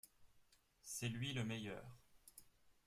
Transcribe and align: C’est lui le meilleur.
C’est 0.81 1.09
lui 1.09 1.31
le 1.31 1.43
meilleur. 1.43 1.99